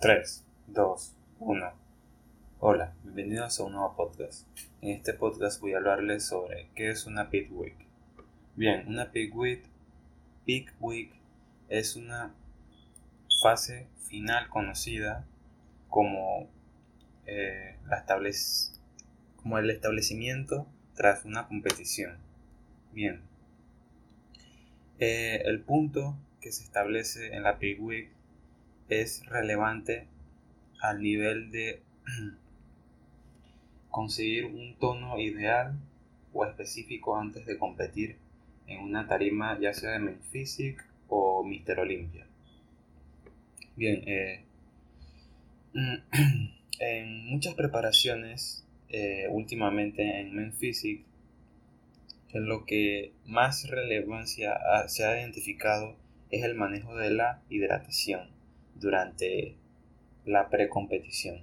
3, 0.00 0.44
2, 0.68 1.16
1. 1.40 1.72
Hola, 2.60 2.94
bienvenidos 3.02 3.58
a 3.58 3.64
un 3.64 3.72
nuevo 3.72 3.96
podcast. 3.96 4.46
En 4.80 4.90
este 4.90 5.12
podcast 5.12 5.60
voy 5.60 5.72
a 5.72 5.78
hablarles 5.78 6.24
sobre 6.24 6.68
qué 6.76 6.90
es 6.90 7.06
una 7.06 7.30
Peak 7.30 7.48
Week. 7.50 7.74
Bien, 8.54 8.86
una 8.86 9.10
Peak 9.10 9.34
Week 9.34 11.10
es 11.68 11.96
una 11.96 12.32
fase 13.42 13.88
final 14.08 14.48
conocida 14.50 15.26
como, 15.88 16.48
eh, 17.26 17.76
como 19.42 19.58
el 19.58 19.68
establecimiento 19.68 20.68
tras 20.94 21.24
una 21.24 21.48
competición. 21.48 22.18
Bien, 22.92 23.20
eh, 25.00 25.42
el 25.44 25.60
punto 25.60 26.16
que 26.40 26.52
se 26.52 26.62
establece 26.62 27.34
en 27.34 27.42
la 27.42 27.58
Peak 27.58 27.82
Week 27.82 28.12
es 28.88 29.24
relevante 29.26 30.06
al 30.80 31.02
nivel 31.02 31.50
de 31.50 31.82
conseguir 33.90 34.46
un 34.46 34.76
tono 34.78 35.18
ideal 35.18 35.74
o 36.32 36.44
específico 36.44 37.16
antes 37.16 37.46
de 37.46 37.58
competir 37.58 38.16
en 38.66 38.80
una 38.80 39.06
tarima 39.06 39.58
ya 39.58 39.72
sea 39.72 39.92
de 39.92 39.98
Men 39.98 40.20
Physique 40.30 40.82
o 41.08 41.42
Mister 41.42 41.80
Olympia. 41.80 42.26
Bien, 43.76 44.02
eh, 44.06 44.44
en 46.80 47.26
muchas 47.26 47.54
preparaciones 47.54 48.64
eh, 48.88 49.26
últimamente 49.30 50.20
en 50.20 50.34
Men 50.34 50.52
Physique 50.52 51.04
en 52.30 52.46
lo 52.46 52.66
que 52.66 53.12
más 53.24 53.68
relevancia 53.68 54.58
se 54.86 55.04
ha 55.04 55.18
identificado 55.18 55.96
es 56.30 56.44
el 56.44 56.54
manejo 56.54 56.94
de 56.94 57.10
la 57.10 57.40
hidratación 57.48 58.37
durante 58.80 59.56
la 60.24 60.48
precompetición. 60.50 61.42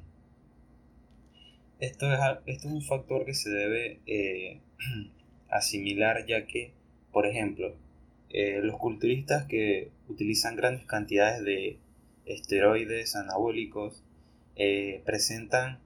Esto 1.80 2.12
es, 2.14 2.20
esto 2.46 2.68
es 2.68 2.74
un 2.74 2.82
factor 2.82 3.26
que 3.26 3.34
se 3.34 3.50
debe 3.50 4.00
eh, 4.06 4.62
asimilar 5.50 6.26
ya 6.26 6.46
que, 6.46 6.72
por 7.12 7.28
ejemplo, 7.28 7.76
eh, 8.30 8.62
los 8.64 8.78
culturistas 8.78 9.46
que 9.46 9.92
utilizan 10.08 10.56
grandes 10.56 10.86
cantidades 10.86 11.44
de 11.44 11.78
esteroides 12.26 13.16
anabólicos 13.16 14.04
eh, 14.56 15.02
presentan 15.06 15.80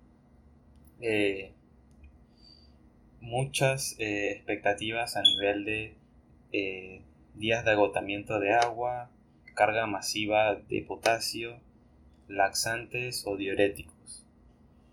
muchas 3.21 3.95
expectativas 3.99 5.15
a 5.15 5.21
nivel 5.21 5.63
de 5.63 7.01
días 7.35 7.63
de 7.63 7.71
agotamiento 7.71 8.39
de 8.39 8.53
agua, 8.53 9.09
carga 9.59 9.87
masiva 9.87 10.55
de 10.55 10.81
potasio, 10.83 11.59
laxantes 12.29 13.25
o 13.27 13.35
diuréticos. 13.35 14.25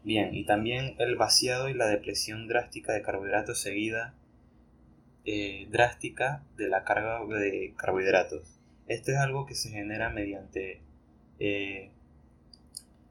Bien, 0.03 0.34
y 0.34 0.45
también 0.45 0.97
el 0.98 1.14
vaciado 1.14 1.69
y 1.69 1.75
la 1.75 1.86
depresión 1.86 2.48
drástica 2.48 2.92
de 2.92 3.00
carbohidratos 3.00 3.61
seguida 3.61 4.14
eh, 5.25 5.69
drástica 5.70 6.42
de 6.56 6.69
la 6.69 6.83
carga 6.83 7.25
de 7.27 7.75
carbohidratos. 7.77 8.58
Esto 8.89 9.12
es 9.12 9.19
algo 9.19 9.47
que 9.47 9.55
se 9.55 9.70
genera 9.70 10.11
mediante 10.11 10.80
eh, 11.39 11.92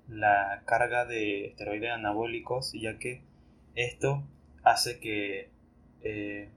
la 0.09 0.61
carga 0.65 1.05
de 1.05 1.45
esteroides 1.45 1.91
anabólicos, 1.91 2.73
ya 2.73 2.97
que 2.97 3.21
esto 3.75 4.27
hace 4.61 4.99
que 4.99 5.51
eh, 6.01 6.49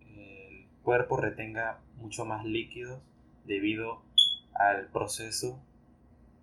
el 0.00 0.66
cuerpo 0.82 1.18
retenga 1.18 1.78
mucho 1.98 2.24
más 2.24 2.46
líquidos 2.46 3.02
debido 3.44 4.02
al 4.54 4.88
proceso 4.88 5.60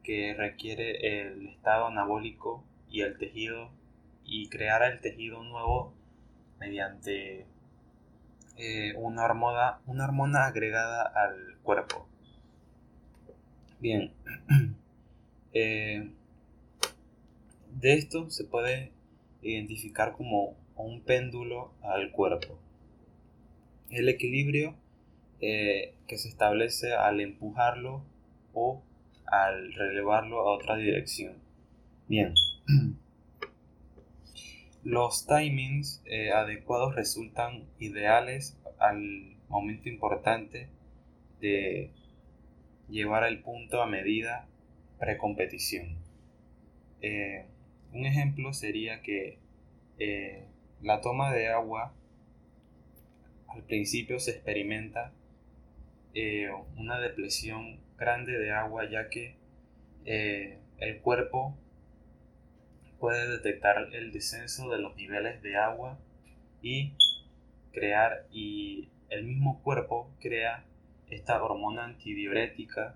que 0.04 0.34
requiere 0.34 1.22
el 1.22 1.48
estado 1.48 1.88
anabólico 1.88 2.64
y 2.90 3.02
el 3.02 3.18
tejido 3.18 3.70
y 4.26 4.50
crear 4.50 4.84
el 4.84 5.00
tejido 5.02 5.44
nuevo 5.44 5.94
mediante 6.60 7.46
eh, 8.58 8.94
una, 8.98 9.24
hormona, 9.24 9.80
una 9.86 10.06
hormona 10.06 10.46
agregada 10.46 11.04
al 11.04 11.58
cuerpo. 11.64 12.08
Bien, 13.80 14.12
eh, 15.54 16.12
de 17.80 17.94
esto 17.94 18.30
se 18.30 18.44
puede 18.44 18.92
identificar 19.42 20.14
como 20.14 20.58
un 20.76 21.02
péndulo 21.02 21.72
al 21.82 22.12
cuerpo. 22.12 22.60
El 23.90 24.10
equilibrio 24.10 24.76
eh, 25.42 25.96
que 26.08 26.18
se 26.18 26.28
establece 26.28 26.94
al 26.94 27.22
empujarlo 27.22 28.04
o 28.54 28.84
al 29.26 29.74
relevarlo 29.74 30.42
a 30.42 30.54
otra 30.54 30.76
dirección. 30.76 31.38
Bien. 32.08 32.34
Los 34.84 35.28
timings 35.28 36.02
eh, 36.06 36.32
adecuados 36.32 36.96
resultan 36.96 37.70
ideales 37.80 38.58
al 38.80 39.38
momento 39.48 39.88
importante 39.88 40.68
de 41.40 41.92
llevar 42.90 43.24
el 43.24 43.42
punto 43.42 43.82
a 43.82 43.88
medida 43.88 44.46
precompetición. 45.00 45.98
Eh, 47.02 47.46
un 47.94 48.06
ejemplo 48.06 48.52
sería 48.54 49.02
que 49.02 49.40
la 50.82 51.02
toma 51.02 51.34
de 51.34 51.50
agua 51.50 51.94
al 53.48 53.64
principio 53.64 54.20
se 54.20 54.32
experimenta 54.32 55.12
eh, 56.14 56.50
una 56.76 57.00
depresión 57.00 57.80
grande 57.98 58.38
de 58.38 58.52
agua 58.52 58.90
ya 58.90 59.10
que 59.10 59.36
eh, 60.06 60.60
el 60.78 61.02
cuerpo 61.02 61.56
puede 63.00 63.30
detectar 63.30 63.78
el 63.94 64.12
descenso 64.12 64.70
de 64.70 64.80
los 64.80 64.96
niveles 64.96 65.42
de 65.44 65.58
agua 65.58 66.00
y 66.62 66.94
crear 67.72 68.26
y 68.32 68.90
el 69.10 69.24
mismo 69.24 69.62
cuerpo 69.62 70.12
crea 70.20 70.66
esta 71.10 71.42
hormona 71.44 71.86
antidiurética 71.86 72.96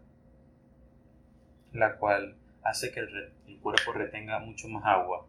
la 1.71 1.97
cual 1.97 2.35
hace 2.63 2.91
que 2.91 3.01
el, 3.01 3.59
cuerpo 3.61 3.93
retenga 3.93 4.39
mucho 4.39 4.67
más 4.67 4.83
agua. 4.85 5.25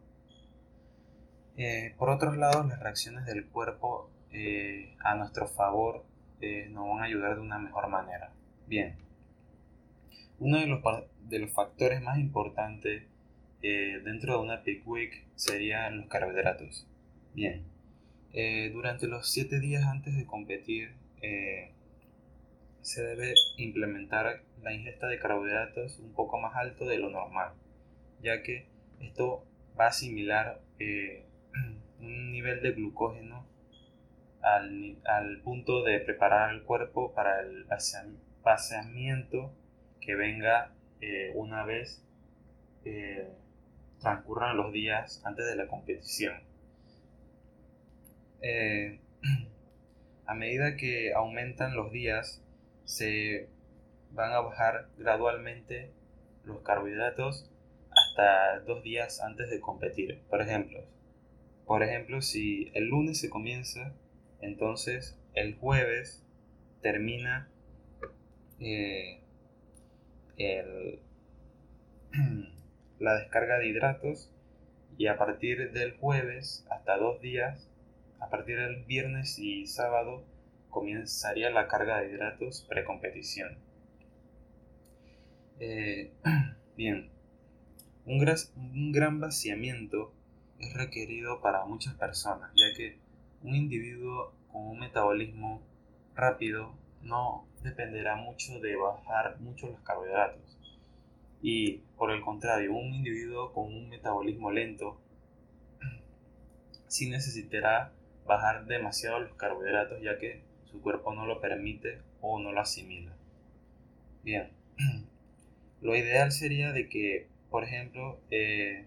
Eh, 1.55 1.95
por 1.97 2.09
otro 2.09 2.35
lado, 2.35 2.65
las 2.65 2.81
reacciones 2.81 3.25
del 3.25 3.47
cuerpo 3.47 4.09
a 4.99 5.15
nuestro 5.15 5.47
favor 5.47 6.03
eh, 6.41 6.67
nos 6.69 6.87
van 6.87 7.01
a 7.01 7.05
ayudar 7.05 7.35
de 7.35 7.41
una 7.41 7.57
mejor 7.57 7.87
manera. 7.87 8.31
Bien, 8.67 8.97
uno 10.39 10.59
de 10.59 10.67
los, 10.67 10.81
de 11.29 11.39
los 11.39 11.51
factores 11.51 12.01
más 12.01 12.19
importantes 12.19 13.03
eh, 13.61 14.01
dentro 14.03 14.33
de 14.33 14.43
una 14.43 14.63
peak 14.63 14.87
week 14.87 15.25
serían 15.35 15.97
los 15.97 16.07
carbohidratos. 16.07 16.87
Bien, 17.33 17.65
eh, 18.33 18.69
durante 18.73 19.07
los 19.07 19.29
7 19.31 19.59
días 19.59 19.85
antes 19.85 20.15
de 20.15 20.25
competir 20.25 20.93
se 22.81 23.03
debe 23.03 23.33
implementar 23.57 24.43
la 24.61 24.71
ingesta 24.71 25.07
de 25.07 25.17
carbohidratos 25.17 25.97
un 25.97 26.13
poco 26.13 26.37
más 26.37 26.55
alto 26.55 26.85
de 26.85 26.99
lo 26.99 27.09
normal, 27.09 27.53
ya 28.21 28.43
que 28.43 28.67
esto 28.99 29.43
va 29.79 29.85
a 29.85 29.87
asimilar 29.87 30.61
un 31.99 32.31
nivel 32.31 32.61
de 32.61 32.73
glucógeno 32.73 33.47
al, 34.45 35.41
punto 35.43 35.83
de 35.83 35.99
preparar 35.99 36.53
el 36.53 36.63
cuerpo 36.63 37.13
para 37.13 37.41
el 37.41 37.65
paseamiento 38.43 39.51
que 39.99 40.15
venga 40.15 40.71
eh, 41.01 41.31
una 41.35 41.63
vez 41.65 42.03
eh, 42.83 43.27
transcurran 43.99 44.55
los 44.55 44.71
días 44.71 45.21
antes 45.25 45.45
de 45.47 45.55
la 45.55 45.67
competición. 45.67 46.35
Eh, 48.41 48.99
a 50.27 50.33
medida 50.35 50.75
que 50.75 51.13
aumentan 51.13 51.75
los 51.75 51.91
días, 51.91 52.43
se 52.83 53.49
van 54.11 54.31
a 54.31 54.41
bajar 54.41 54.89
gradualmente 54.97 55.91
los 56.43 56.61
carbohidratos 56.61 57.49
hasta 57.89 58.59
dos 58.59 58.83
días 58.83 59.21
antes 59.21 59.49
de 59.49 59.59
competir. 59.59 60.21
Por 60.29 60.41
ejemplo, 60.41 60.83
por 61.65 61.81
ejemplo, 61.81 62.21
si 62.21 62.71
el 62.75 62.85
lunes 62.89 63.19
se 63.19 63.29
comienza 63.31 63.95
entonces, 64.45 65.19
el 65.33 65.55
jueves 65.55 66.23
termina 66.81 67.49
eh, 68.59 69.21
la 72.99 73.15
descarga 73.15 73.57
de 73.57 73.67
hidratos 73.67 74.31
y 74.97 75.07
a 75.07 75.17
partir 75.17 75.71
del 75.71 75.97
jueves 75.97 76.65
hasta 76.69 76.97
dos 76.97 77.19
días, 77.21 77.69
a 78.19 78.29
partir 78.29 78.57
del 78.57 78.85
viernes 78.85 79.39
y 79.39 79.65
sábado, 79.65 80.23
comenzaría 80.69 81.49
la 81.49 81.67
carga 81.67 82.01
de 82.01 82.11
hidratos 82.11 82.65
precompetición. 82.69 83.57
Eh, 85.59 86.11
bien, 86.77 87.09
un, 88.05 88.25
un 88.55 88.91
gran 88.91 89.19
vaciamiento 89.19 90.13
es 90.59 90.73
requerido 90.73 91.41
para 91.41 91.65
muchas 91.65 91.95
personas, 91.95 92.51
ya 92.55 92.75
que 92.77 92.99
un 93.41 93.55
individuo 93.55 94.33
con 94.51 94.67
un 94.67 94.79
metabolismo 94.79 95.61
rápido 96.15 96.73
no 97.01 97.45
dependerá 97.61 98.15
mucho 98.15 98.59
de 98.59 98.75
bajar 98.75 99.39
mucho 99.39 99.67
los 99.67 99.79
carbohidratos. 99.81 100.57
Y 101.41 101.79
por 101.97 102.11
el 102.11 102.21
contrario, 102.21 102.73
un 102.73 102.93
individuo 102.93 103.53
con 103.53 103.65
un 103.65 103.89
metabolismo 103.89 104.51
lento 104.51 104.99
sí 106.87 107.09
necesitará 107.09 107.91
bajar 108.25 108.65
demasiado 108.65 109.19
los 109.19 109.33
carbohidratos 109.35 110.01
ya 110.01 110.17
que 110.17 110.41
su 110.63 110.81
cuerpo 110.81 111.13
no 111.13 111.25
lo 111.25 111.41
permite 111.41 111.99
o 112.21 112.39
no 112.39 112.51
lo 112.51 112.61
asimila. 112.61 113.15
Bien, 114.23 114.49
lo 115.81 115.95
ideal 115.95 116.31
sería 116.31 116.71
de 116.71 116.89
que, 116.89 117.27
por 117.49 117.63
ejemplo, 117.63 118.19
eh, 118.31 118.85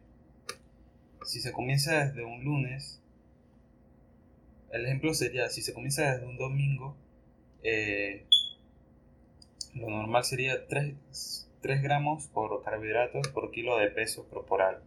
si 1.25 1.41
se 1.41 1.53
comienza 1.53 2.05
desde 2.05 2.25
un 2.25 2.45
lunes, 2.45 3.03
el 4.71 4.85
ejemplo 4.85 5.15
sería, 5.15 5.49
si 5.49 5.63
se 5.63 5.73
comienza 5.73 6.13
desde 6.13 6.27
un 6.27 6.37
domingo, 6.37 6.97
eh, 7.63 8.27
lo 9.75 9.89
normal 9.91 10.25
sería 10.25 10.67
3, 10.67 11.49
3 11.61 11.83
gramos 11.83 12.27
por 12.29 12.63
carbohidratos 12.63 13.29
por 13.29 13.51
kilo 13.51 13.79
de 13.79 13.91
peso 13.91 14.29
corporal. 14.29 14.83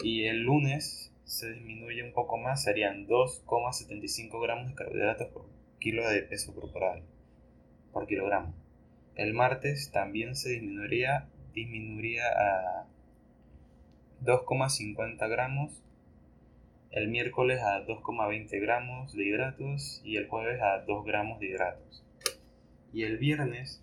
Y 0.00 0.24
el 0.24 0.42
lunes 0.42 1.12
se 1.24 1.52
disminuye 1.52 2.02
un 2.02 2.12
poco 2.12 2.36
más, 2.36 2.62
serían 2.62 3.06
2,75 3.06 4.40
gramos 4.40 4.68
de 4.68 4.74
carbohidratos 4.74 5.28
por 5.28 5.46
kilo 5.78 6.08
de 6.08 6.22
peso 6.22 6.54
corporal, 6.54 7.02
por 7.92 8.06
kilogramo. 8.06 8.54
El 9.14 9.34
martes 9.34 9.90
también 9.90 10.36
se 10.36 10.50
disminuiría, 10.50 11.28
disminuiría 11.54 12.24
a 12.28 12.86
2,50 14.22 15.28
gramos, 15.28 15.82
el 16.96 17.08
miércoles 17.08 17.60
a 17.60 17.86
2,20 17.86 18.58
gramos 18.58 19.12
de 19.12 19.26
hidratos 19.26 20.00
y 20.02 20.16
el 20.16 20.28
jueves 20.28 20.62
a 20.62 20.82
2 20.86 21.04
gramos 21.04 21.38
de 21.38 21.48
hidratos. 21.48 22.02
Y 22.90 23.02
el 23.02 23.18
viernes, 23.18 23.82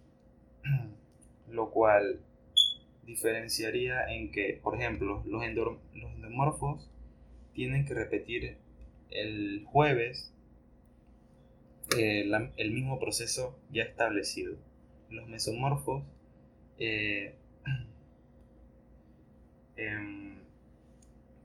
lo 1.51 1.69
cual 1.69 2.21
diferenciaría 3.05 4.11
en 4.11 4.31
que, 4.31 4.59
por 4.63 4.75
ejemplo, 4.75 5.21
los, 5.27 5.43
endomorfos 5.43 6.89
tienen 7.53 7.85
que 7.85 7.93
repetir 7.93 8.57
el 9.11 9.63
jueves 9.67 10.33
eh, 11.95 12.27
el 12.57 12.71
mismo 12.71 12.99
proceso 12.99 13.55
ya 13.71 13.83
establecido. 13.83 14.55
Los 15.11 15.27
mesomorfos 15.27 16.03
eh, 16.79 17.35
em, 19.77 20.32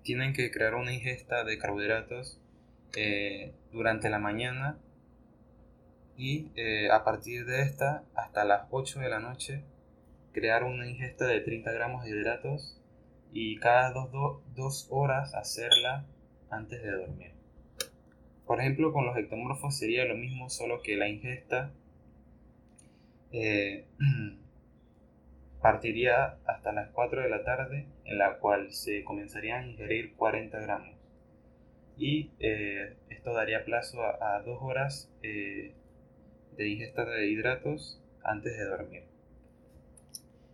tienen 0.02 0.32
que 0.32 0.50
crear 0.50 0.74
una 0.74 0.92
ingesta 0.92 1.44
de 1.44 1.58
carbohidratos 1.58 2.40
eh, 2.96 3.54
durante 3.72 4.10
la 4.10 4.18
mañana 4.18 4.78
y 6.16 6.50
a 6.90 7.04
partir 7.04 7.46
de 7.46 7.62
esta 7.62 8.04
hasta 8.14 8.44
las 8.44 8.66
8 8.70 8.98
de 9.00 9.08
la 9.08 9.20
noche 9.20 9.62
crear 10.32 10.64
una 10.64 10.88
ingesta 10.88 11.26
de 11.26 11.40
30 11.40 11.72
gramos 11.72 12.04
de 12.04 12.10
hidratos 12.10 12.78
y 13.32 13.56
cada 13.56 13.92
dos, 13.92 14.86
horas 14.90 15.34
hacerla 15.34 16.06
antes 16.50 16.82
de 16.82 16.92
dormir. 16.92 17.32
Por 18.46 18.60
ejemplo, 18.60 18.92
con 18.92 19.04
los 19.04 19.16
ectomorfos 19.16 19.76
sería 19.76 20.04
lo 20.04 20.16
mismo, 20.16 20.48
solo 20.48 20.80
que 20.82 20.96
la 20.96 21.08
ingesta 21.08 21.72
eh, 23.32 23.86
partiría 25.60 26.38
hasta 26.46 26.72
las 26.72 26.90
4 26.90 27.22
de 27.22 27.30
la 27.30 27.44
tarde, 27.44 27.86
en 28.04 28.18
la 28.18 28.38
cual 28.38 28.72
se 28.72 29.04
comenzarían 29.04 29.64
a 29.64 29.66
ingerir 29.68 30.14
40 30.14 30.60
gramos. 30.60 30.96
Y 31.96 32.30
eh, 32.38 32.96
esto 33.10 33.32
daría 33.32 33.64
plazo 33.64 33.98
a, 34.02 34.40
dos 34.42 34.58
horas 34.62 35.10
eh, 35.22 35.74
de 36.56 36.68
ingesta 36.68 37.04
de 37.04 37.26
hidratos 37.26 38.00
antes 38.22 38.56
de 38.56 38.64
dormir. 38.64 39.02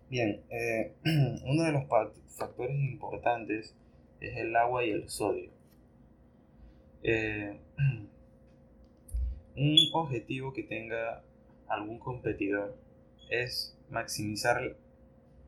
Bien, 0.09 0.43
uno 1.47 1.65
de 1.65 1.73
los 1.73 1.85
factores 2.29 2.77
importantes 2.77 3.77
es 4.21 4.37
el 4.37 4.57
agua 4.57 4.85
y 4.85 4.91
el 4.91 5.09
sodio. 5.09 5.50
Eh, 7.03 7.59
un 9.57 9.77
objetivo 9.93 10.53
que 10.53 10.62
tenga 10.62 11.23
algún 11.69 11.99
competidor 11.99 12.77
es 13.31 13.79
maximizar 13.91 14.77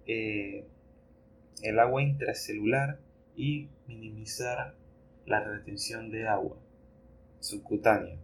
eh, 0.06 0.67
el 1.62 1.79
agua 1.79 2.03
intracelular 2.03 2.99
y 3.35 3.69
minimizar 3.87 4.75
la 5.25 5.43
retención 5.43 6.11
de 6.11 6.29
agua 6.29 6.56
subcutánea. 7.41 8.17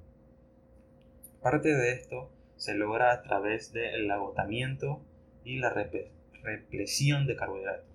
Parte 1.42 1.74
de 1.74 1.92
esto 1.92 2.30
se 2.56 2.74
logra 2.74 3.12
a 3.12 3.22
través 3.22 3.72
del 3.72 4.10
agotamiento 4.10 5.02
y 5.44 5.58
la 5.58 5.70
represión 6.42 7.26
de 7.26 7.36
carbohidratos 7.36 7.92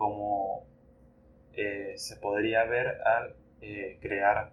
como 0.00 0.64
eh, 1.52 1.92
se 1.96 2.16
podría 2.16 2.64
ver 2.64 3.02
al 3.02 3.34
eh, 3.60 3.98
crear 4.00 4.50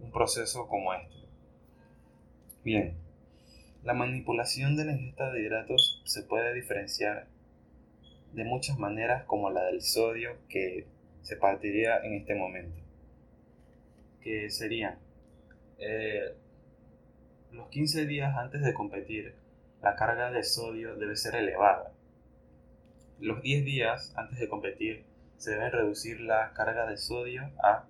un 0.00 0.10
proceso 0.10 0.66
como 0.66 0.92
este. 0.94 1.14
Bien, 2.64 2.96
la 3.84 3.94
manipulación 3.94 4.76
de 4.76 4.84
la 4.84 4.92
ingesta 4.92 5.30
de 5.30 5.42
hidratos 5.42 6.02
se 6.04 6.22
puede 6.22 6.54
diferenciar 6.54 7.28
de 8.32 8.44
muchas 8.44 8.78
maneras 8.78 9.24
como 9.24 9.50
la 9.50 9.64
del 9.64 9.80
sodio 9.80 10.36
que 10.48 10.86
se 11.22 11.36
partiría 11.36 11.98
en 11.98 12.14
este 12.14 12.34
momento. 12.34 12.80
Que 14.20 14.50
serían 14.50 14.98
eh, 15.78 16.34
los 17.52 17.68
15 17.68 18.06
días 18.06 18.36
antes 18.36 18.62
de 18.62 18.74
competir, 18.74 19.34
la 19.82 19.94
carga 19.94 20.30
de 20.30 20.42
sodio 20.42 20.96
debe 20.96 21.14
ser 21.14 21.36
elevada 21.36 21.94
los 23.20 23.42
10 23.42 23.64
días 23.64 24.12
antes 24.16 24.38
de 24.38 24.48
competir 24.48 25.04
se 25.36 25.52
debe 25.52 25.70
reducir 25.70 26.20
la 26.20 26.52
carga 26.52 26.86
de 26.86 26.96
sodio 26.96 27.42
a 27.62 27.86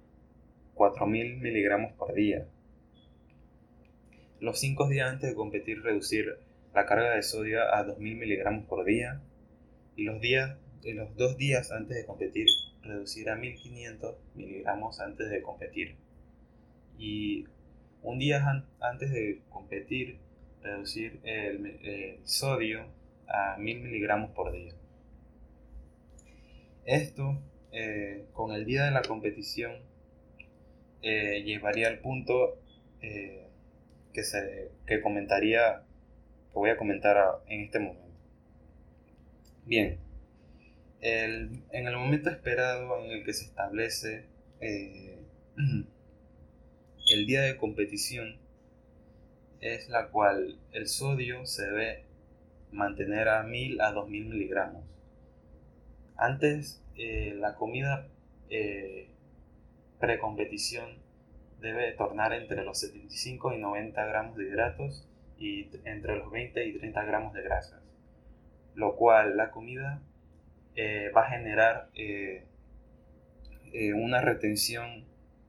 4.000 0.74 1.40
miligramos 1.40 1.92
por 1.94 2.14
día. 2.14 2.46
Los 4.44 4.58
5 4.58 4.90
días 4.90 5.10
antes 5.10 5.30
de 5.30 5.34
competir 5.34 5.82
reducir 5.82 6.36
la 6.74 6.84
carga 6.84 7.14
de 7.14 7.22
sodio 7.22 7.62
a 7.62 7.82
2.000 7.86 7.96
miligramos 7.98 8.66
por 8.66 8.84
día. 8.84 9.22
Y 9.96 10.04
los, 10.04 10.20
días, 10.20 10.58
los 10.82 11.16
2 11.16 11.38
días 11.38 11.72
antes 11.72 11.96
de 11.96 12.04
competir 12.04 12.46
reducir 12.82 13.30
a 13.30 13.38
1.500 13.38 14.14
miligramos 14.34 15.00
antes 15.00 15.30
de 15.30 15.40
competir. 15.40 15.96
Y 16.98 17.46
un 18.02 18.18
día 18.18 18.66
antes 18.80 19.12
de 19.12 19.40
competir 19.48 20.18
reducir 20.62 21.20
el, 21.24 21.78
el 21.82 22.18
sodio 22.24 22.84
a 23.26 23.56
1.000 23.56 23.80
miligramos 23.80 24.32
por 24.32 24.52
día. 24.52 24.74
Esto, 26.84 27.38
eh, 27.72 28.26
con 28.34 28.52
el 28.52 28.66
día 28.66 28.84
de 28.84 28.90
la 28.90 29.00
competición, 29.00 29.72
eh, 31.00 31.42
llevaría 31.46 31.88
al 31.88 32.00
punto 32.00 32.58
eh, 33.00 33.44
que, 34.14 34.24
se, 34.24 34.70
que 34.86 35.02
comentaría, 35.02 35.82
que 36.52 36.54
voy 36.54 36.70
a 36.70 36.78
comentar 36.78 37.42
en 37.48 37.60
este 37.60 37.80
momento. 37.80 38.02
Bien, 39.66 39.98
en 41.00 41.62
el 41.70 41.96
momento 41.96 42.30
esperado 42.30 43.04
en 43.04 43.10
el 43.10 43.24
que 43.24 43.34
se 43.34 43.44
establece 43.44 44.24
el 44.60 45.86
día 47.26 47.42
de 47.42 47.58
competición, 47.58 48.38
es 49.60 49.90
la 49.90 50.08
cual 50.08 50.58
el 50.72 50.88
sodio 50.88 51.44
se 51.44 51.66
debe 51.66 52.04
mantener 52.70 53.28
a 53.28 53.42
1000 53.42 53.80
a 53.80 53.92
2000 53.92 54.24
miligramos 54.26 54.84
antes, 56.16 56.82
eh, 56.96 57.34
la 57.38 57.56
comida 57.56 58.08
eh, 58.48 59.08
precompetición 59.98 61.03
debe 61.64 61.92
tornar 61.92 62.34
entre 62.34 62.62
los 62.62 62.78
75 62.78 63.54
y 63.54 63.58
90 63.58 64.04
gramos 64.04 64.36
de 64.36 64.44
hidratos 64.44 65.08
y 65.38 65.70
entre 65.84 66.16
los 66.16 66.30
20 66.30 66.64
y 66.64 66.78
30 66.78 67.04
gramos 67.04 67.32
de 67.32 67.42
grasas, 67.42 67.82
lo 68.74 68.94
cual 68.96 69.36
la 69.38 69.50
comida 69.50 70.02
eh, 70.76 71.10
va 71.16 71.22
a 71.22 71.30
generar 71.30 71.88
eh, 71.94 72.44
una 73.94 74.20
retención 74.20 75.06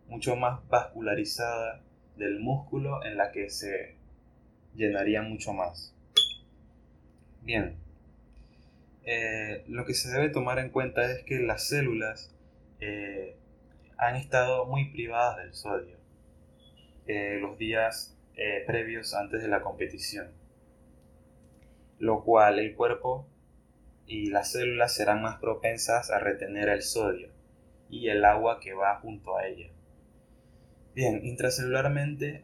mucho 0.08 0.38
más 0.38 0.66
vascularizada 0.70 1.82
del 2.16 2.40
músculo 2.40 3.04
en 3.04 3.18
la 3.18 3.32
que 3.32 3.50
se 3.50 3.96
llenaría 4.74 5.22
mucho 5.22 5.52
más. 5.54 5.94
Bien, 7.42 7.76
eh, 9.04 9.66
lo 9.68 9.86
que 9.86 9.94
se 9.94 10.10
debe 10.10 10.30
tomar 10.30 10.60
en 10.60 10.70
cuenta 10.70 11.12
es 11.12 11.24
que 11.24 11.40
las 11.40 11.68
células 11.68 12.34
eh, 12.80 13.36
han 13.98 14.16
estado 14.16 14.66
muy 14.66 14.86
privadas 14.92 15.38
del 15.38 15.54
sodio 15.54 16.05
eh, 17.08 17.38
los 17.42 17.58
días 17.58 18.12
previos 18.68 19.14
antes 19.14 19.42
de 19.42 19.48
la 19.48 19.62
competición, 19.62 20.28
lo 22.00 22.22
cual 22.26 22.60
el 22.60 22.76
cuerpo 22.76 23.26
y 24.06 24.30
las 24.30 24.52
células 24.52 24.94
serán 24.94 25.22
más 25.22 25.40
propensas 25.40 26.12
a 26.12 26.20
retener 26.20 26.68
el 26.68 26.82
sodio 26.82 27.30
y 27.90 28.10
el 28.10 28.26
agua 28.26 28.60
que 28.60 28.74
va 28.74 29.00
junto 29.00 29.38
a 29.38 29.48
ella. 29.48 29.70
Bien, 30.94 31.26
intracelularmente 31.26 32.42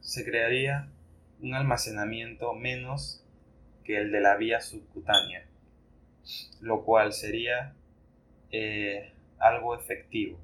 se 0.00 0.24
crearía 0.24 0.88
un 1.42 1.54
almacenamiento 1.54 2.54
menos 2.54 3.24
que 3.84 3.98
el 3.98 4.12
de 4.12 4.20
la 4.20 4.36
vía 4.36 4.60
subcutánea, 4.60 5.44
lo 6.60 6.84
cual 6.84 7.12
sería 7.12 7.74
eh, 8.50 9.12
algo 9.38 9.74
efectivo, 9.74 10.38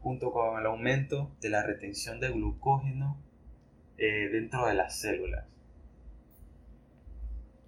junto 0.00 0.32
con 0.32 0.58
el 0.58 0.66
aumento 0.66 1.30
de 1.40 1.50
la 1.50 1.62
retención 1.62 2.20
de 2.20 2.30
glucógeno 2.30 3.18
eh, 3.96 4.28
dentro 4.30 4.66
de 4.66 4.74
las 4.74 5.00
células, 5.00 5.44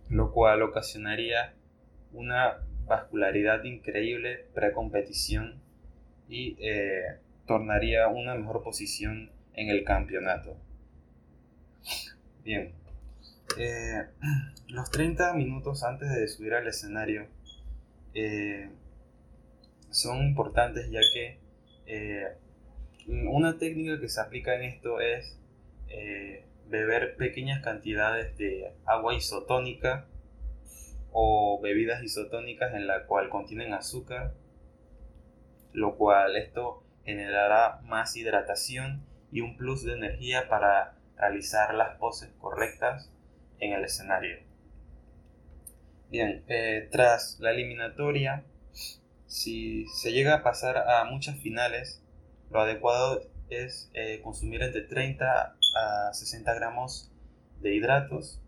lo 0.08 0.32
cual 0.32 0.62
ocasionaría 0.62 1.54
una 2.12 2.58
vascularidad 2.86 3.64
increíble 3.64 4.46
precompetición 4.54 5.60
y 6.28 6.56
eh, 6.60 7.18
tornaría 7.46 8.08
una 8.08 8.34
mejor 8.36 8.62
posición 8.62 9.30
en 9.54 9.68
el 9.70 9.84
campeonato. 9.84 10.56
Bien, 12.44 12.72
eh, 13.58 14.06
los 14.68 14.90
30 14.90 15.34
minutos 15.34 15.82
antes 15.82 16.10
de 16.10 16.28
subir 16.28 16.54
al 16.54 16.68
escenario 16.68 17.26
eh, 18.14 18.70
son 19.90 20.18
importantes 20.22 20.88
ya 20.90 21.00
que 21.12 21.39
eh, 21.92 22.36
una 23.06 23.58
técnica 23.58 24.00
que 24.00 24.08
se 24.08 24.20
aplica 24.20 24.54
en 24.54 24.62
esto 24.62 25.00
es 25.00 25.36
beber 26.70 27.16
pequeñas 27.16 27.62
cantidades 27.62 28.36
de 28.38 28.72
agua 28.86 29.14
isotónica 29.14 30.06
o 31.12 31.60
bebidas 31.60 32.02
isotónicas 32.02 32.74
en 32.74 32.86
la 32.86 33.06
cual 33.06 33.28
contienen 33.28 33.74
azúcar, 33.74 34.34
lo 35.72 35.96
cual 35.96 36.36
esto 36.36 36.84
generará 37.04 37.80
más 37.82 38.16
hidratación 38.16 39.04
y 39.32 39.40
un 39.40 39.56
plus 39.56 39.84
de 39.84 39.94
energía 39.94 40.48
para 40.48 40.96
realizar 41.16 41.74
las 41.74 41.96
poses 41.98 42.30
correctas 42.38 43.12
en 43.58 43.72
el 43.72 43.84
escenario. 43.84 44.38
Bien, 46.08 46.44
eh, 46.48 46.88
tras 46.90 47.38
la 47.40 47.50
eliminatoria, 47.50 48.44
si 49.30 49.86
se 49.86 50.10
llega 50.10 50.34
a 50.34 50.42
pasar 50.42 50.76
a 50.76 51.04
muchas 51.04 51.38
finales, 51.38 52.02
lo 52.50 52.60
adecuado 52.60 53.22
es 53.48 53.90
eh, 53.94 54.20
consumir 54.22 54.62
entre 54.62 54.82
30 54.82 55.56
a 55.76 56.12
60 56.12 56.52
gramos 56.54 57.10
de 57.60 57.74
hidratos 57.74 58.42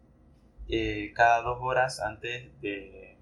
eh, 0.68 1.12
cada 1.14 1.42
dos 1.42 1.58
horas 1.60 2.00
antes 2.00 2.50
del 2.60 3.16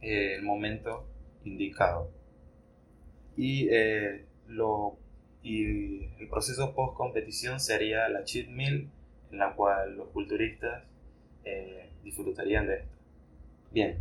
de, 0.00 0.40
momento 0.42 1.04
indicado. 1.44 2.10
Y 3.36 3.68
lo 4.46 4.96
y 5.42 6.04
el 6.18 6.28
proceso 6.28 6.74
post 6.74 6.96
competición 6.96 7.60
sería 7.60 8.08
la 8.08 8.24
cheat 8.24 8.48
meal 8.48 8.88
en 9.30 9.38
la 9.38 9.54
cual 9.54 9.96
los 9.96 10.08
culturistas 10.08 10.84
eh, 11.44 11.90
disfrutarían 12.02 12.66
de 12.66 12.76
esto. 12.76 12.96
Bien, 13.72 13.98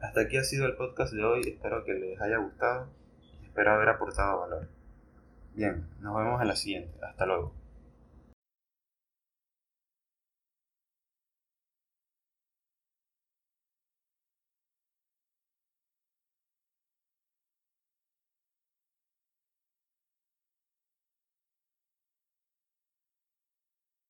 hasta 0.00 0.22
aquí 0.22 0.36
ha 0.36 0.44
sido 0.44 0.66
el 0.66 0.76
podcast 0.76 1.12
de 1.12 1.24
hoy, 1.24 1.40
espero 1.46 1.84
que 1.84 1.94
les 1.94 2.20
haya 2.20 2.38
gustado 2.38 2.88
y 3.42 3.46
espero 3.46 3.72
haber 3.72 3.88
aportado 3.88 4.40
valor. 4.40 4.68
Bien, 5.54 5.86
nos 6.00 6.16
vemos 6.16 6.40
en 6.40 6.48
la 6.48 6.56
siguiente, 6.56 6.92
hasta 7.02 7.26
luego. 7.26 7.59